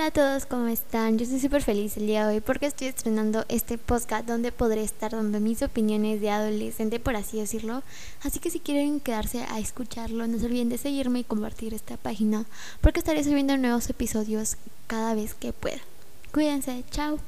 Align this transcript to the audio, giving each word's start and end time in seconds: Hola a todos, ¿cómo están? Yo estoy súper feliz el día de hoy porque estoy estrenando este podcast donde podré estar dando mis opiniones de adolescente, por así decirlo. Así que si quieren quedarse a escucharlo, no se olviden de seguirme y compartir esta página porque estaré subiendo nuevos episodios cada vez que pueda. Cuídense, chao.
Hola 0.00 0.06
a 0.06 0.12
todos, 0.12 0.46
¿cómo 0.46 0.66
están? 0.68 1.18
Yo 1.18 1.24
estoy 1.24 1.40
súper 1.40 1.62
feliz 1.62 1.98
el 1.98 2.06
día 2.06 2.26
de 2.26 2.36
hoy 2.36 2.40
porque 2.40 2.64
estoy 2.64 2.86
estrenando 2.86 3.44
este 3.50 3.76
podcast 3.76 4.26
donde 4.26 4.50
podré 4.50 4.82
estar 4.82 5.10
dando 5.10 5.40
mis 5.40 5.60
opiniones 5.60 6.22
de 6.22 6.30
adolescente, 6.30 6.98
por 6.98 7.16
así 7.16 7.36
decirlo. 7.36 7.82
Así 8.22 8.38
que 8.38 8.48
si 8.48 8.60
quieren 8.60 9.00
quedarse 9.00 9.42
a 9.42 9.58
escucharlo, 9.58 10.26
no 10.26 10.38
se 10.38 10.46
olviden 10.46 10.70
de 10.70 10.78
seguirme 10.78 11.18
y 11.18 11.24
compartir 11.24 11.74
esta 11.74 11.98
página 11.98 12.46
porque 12.80 13.00
estaré 13.00 13.22
subiendo 13.22 13.58
nuevos 13.58 13.90
episodios 13.90 14.56
cada 14.86 15.12
vez 15.14 15.34
que 15.34 15.52
pueda. 15.52 15.80
Cuídense, 16.32 16.82
chao. 16.90 17.18